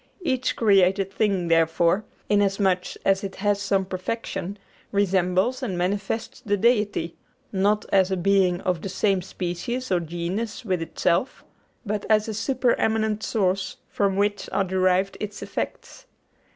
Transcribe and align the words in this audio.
Each 0.23 0.55
created 0.55 1.13
thing, 1.13 1.47
therefore, 1.47 2.05
inasmuch 2.27 2.95
as 3.05 3.23
it 3.23 3.35
has 3.35 3.61
some 3.61 3.85
perfection, 3.85 4.57
resembles 4.91 5.61
and 5.61 5.77
manifests 5.77 6.41
the 6.41 6.57
Deity; 6.57 7.17
not 7.51 7.85
as 7.93 8.09
a 8.09 8.17
being 8.17 8.61
of 8.61 8.81
the 8.81 8.89
same 8.89 9.21
species 9.21 9.91
or 9.91 9.99
genus 9.99 10.65
with 10.65 10.81
itself, 10.81 11.43
but 11.85 12.07
as 12.09 12.27
a 12.27 12.33
supereminent 12.33 13.21
source 13.21 13.77
from 13.89 14.15
which 14.15 14.49
are 14.51 14.63
derived 14.63 15.17
its 15.19 15.43
effects. 15.43 16.07